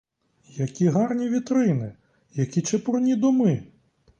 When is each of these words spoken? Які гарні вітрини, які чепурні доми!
Які 0.55 0.87
гарні 0.89 1.29
вітрини, 1.29 1.93
які 2.33 2.61
чепурні 2.61 3.15
доми! 3.15 3.63